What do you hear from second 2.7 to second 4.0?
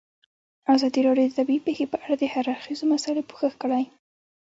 مسایلو پوښښ کړی.